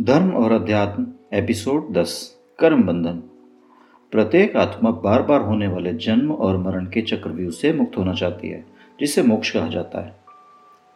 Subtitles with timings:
[0.00, 3.22] धर्म और अध्यात्म, एपिसोड 10 कर्म बंधन।
[4.10, 8.48] प्रत्येक आत्मा बार बार होने वाले जन्म और मरण के चक्रव्यूह से मुक्त होना चाहती
[8.48, 8.64] है,
[9.00, 10.16] जिसे मोक्ष कहा जाता है।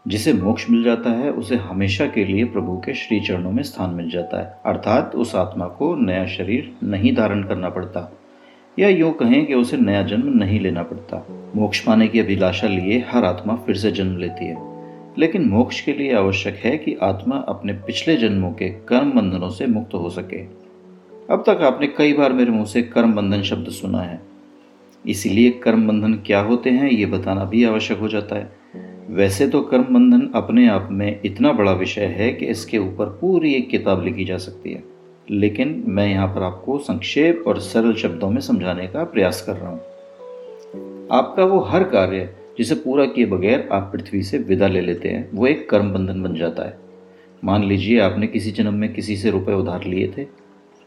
[0.09, 3.91] जिसे मोक्ष मिल जाता है, उसे हमेशा के लिए प्रभु के श्री चरणों में स्थान
[3.91, 8.13] मिल जाता है। अर्थात उस आत्मा को नया शरीर नहीं धारण करना पड़ता,
[8.79, 11.27] या यूँ कहें कि उसे नया जन्म नहीं लेना पड़ता।
[11.57, 14.72] मोक्ष पाने की अभिलाषा लिए हर आत्मा फिर से जन्म लेती है।
[15.19, 19.67] लेकिन मोक्ष के लिए आवश्यक है कि आत्मा अपने पिछले जन्मों के कर्म बंधनों से
[19.67, 20.43] मुक्त हो सके।
[21.35, 24.21] अब तक आपने कई बार मेरे मुँह से कर्म बंधन शब्द सुना है।
[25.07, 28.53] इसीलिए कर्म बंधन क्या होते हैं, ये बताना भी आवश्यक हो जाता है।
[29.11, 33.55] वैसे तो कर्म बंधन अपने आप में इतना बड़ा विषय है कि इसके ऊपर पूरी
[33.55, 34.85] एक किताब लिखी जा सकती है।
[35.31, 39.71] लेकिन मैं यहाँ पर आपको संक्षेप और सरल शब्दों में समझाने का प्रयास कर रहा
[39.71, 39.81] हूँ।
[41.13, 45.29] आपका वो हर कार्य जिसे पूरा किए बगैर आप पृथ्वी से विदा ले लेते हैं,
[45.35, 46.79] वो एक कर्म बंधन बन जाता है।
[47.43, 50.27] मान लीजिए आपने किसी जन्म में किसी से रुपए उधार लिए थे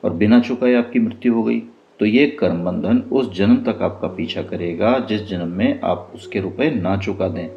[0.04, 1.60] और बिना चुकाए आपकी मृत्यु हो गई
[1.99, 6.40] तो ये कर्म बंधन उस जन्म तक आपका पीछा करेगा जिस जन्म में आप उसके
[6.40, 7.48] रुपए ना चुका दें।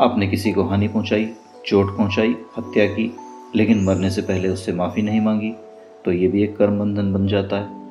[0.00, 1.28] आपने किसी को हानि पहुंचाई,
[1.66, 3.10] चोट पहुंचाई, हत्या की,
[3.56, 5.52] लेकिन मरने से पहले उससे माफ़ी नहीं मांगी
[6.04, 7.83] तो ये भी एक कर्म बंधन बन जाता है।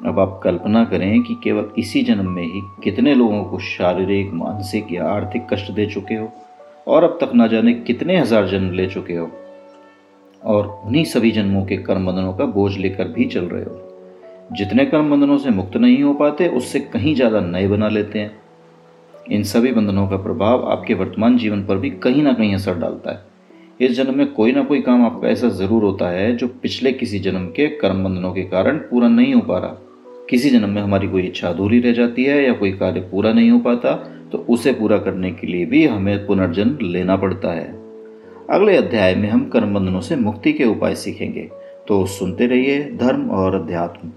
[0.00, 4.92] अब आप कल्पना करें कि केवल इसी जन्म में ही कितने लोगों को शारीरिक, मानसिक
[4.92, 6.30] या आर्थिक कष्ट दे चुके हो
[6.86, 9.30] और अब तक ना जाने कितने हज़ार जन्म ले चुके हो।
[10.42, 13.82] और उन्हीं सभी जन्मों के कर्म बंधनों का बोझ लेकर भी चल रहे हो।
[14.52, 18.36] जितने कर्म बंधनों से मुक्त नहीं हो पाते, उससे कहीं ज़्यादा नए बना लेते हैं।
[19.30, 23.12] इन सभी बंधनों का प्रभाव आपके वर्तमान जीवन पर भी कहीं ना कहीं असर डालता
[23.12, 23.24] है।
[23.80, 27.18] इस जन्म में कोई ना कोई काम आपका ऐसा ज़रूर होता है जो पिछले किसी
[27.18, 29.76] जन्म के कर्म बंधनों के कारण पूरा नहीं हो पा रहा।
[30.30, 33.50] किसी जन्म में हमारी कोई इच्छा अधूरी रह जाती है या कोई कार्य पूरा नहीं
[33.50, 33.92] हो पाता
[34.32, 37.68] तो उसे पूरा करने के लिए भी हमें पुनर्जन्म लेना पड़ता है।
[38.50, 41.48] अगले अध्याय में हम कर्म बंधनों से मुक्ति के उपाय सीखेंगे
[41.88, 44.10] तो सुनते रहिए धर्म और अध्यात्म।